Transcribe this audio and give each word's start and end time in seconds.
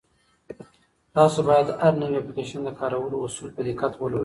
تاسو 1.15 1.39
باید 1.47 1.65
د 1.67 1.71
هر 1.81 1.93
نوي 2.01 2.15
اپلیکیشن 2.19 2.59
د 2.65 2.69
کارولو 2.79 3.17
اصول 3.25 3.49
په 3.55 3.61
دقت 3.67 3.93
ولولئ. 3.97 4.19